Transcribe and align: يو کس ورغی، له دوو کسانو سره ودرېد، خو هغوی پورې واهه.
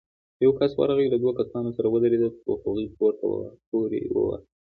يو 0.43 0.51
کس 0.59 0.71
ورغی، 0.79 1.07
له 1.09 1.17
دوو 1.21 1.31
کسانو 1.39 1.69
سره 1.77 1.87
ودرېد، 1.89 2.23
خو 2.41 2.51
هغوی 2.61 2.85
پورې 3.71 3.99
واهه. 4.15 4.37